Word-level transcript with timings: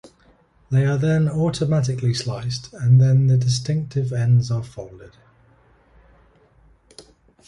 They 0.71 0.83
are 0.87 0.97
then 0.97 1.29
automatically 1.29 2.15
sliced 2.15 2.73
and 2.73 2.99
then 2.99 3.27
the 3.27 3.37
distinctive 3.37 4.11
ends 4.11 4.49
are 4.49 4.63
folded. 4.63 5.11